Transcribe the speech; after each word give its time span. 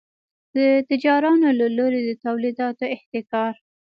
د 0.55 0.57
تجارانو 0.89 1.47
له 1.59 1.67
لوري 1.77 2.01
د 2.05 2.09
تولیداتو 2.25 2.83
احتکار. 2.95 3.53